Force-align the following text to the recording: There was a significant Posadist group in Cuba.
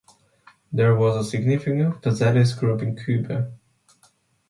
There 0.73 0.95
was 0.95 1.15
a 1.15 1.29
significant 1.29 2.01
Posadist 2.01 2.57
group 2.59 2.81
in 2.81 2.95
Cuba. 2.95 3.51